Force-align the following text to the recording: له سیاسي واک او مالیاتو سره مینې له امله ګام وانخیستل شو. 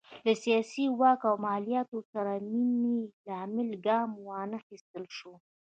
له 0.25 0.33
سیاسي 0.43 0.85
واک 0.99 1.21
او 1.29 1.35
مالیاتو 1.45 1.99
سره 2.13 2.31
مینې 2.51 2.95
له 3.25 3.33
امله 3.45 3.75
ګام 3.87 4.09
وانخیستل 4.27 5.05
شو. 5.17 5.33